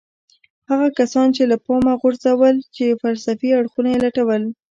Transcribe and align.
هغه 0.69 0.87
کسان 0.99 1.27
يې 1.37 1.43
له 1.51 1.57
پامه 1.65 1.93
وغورځول 1.95 2.55
چې 2.75 2.97
فلسفي 3.01 3.49
اړخونه 3.59 3.89
يې 3.93 3.99
لټول. 4.05 4.43